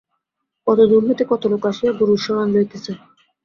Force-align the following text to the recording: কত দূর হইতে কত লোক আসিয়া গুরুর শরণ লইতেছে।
কত 0.67 0.79
দূর 0.89 1.01
হইতে 1.07 1.23
কত 1.31 1.43
লোক 1.51 1.63
আসিয়া 1.69 1.91
গুরুর 1.99 2.19
শরণ 2.25 2.47
লইতেছে। 2.53 2.91